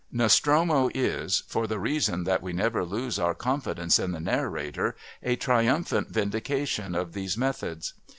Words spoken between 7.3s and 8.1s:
methods.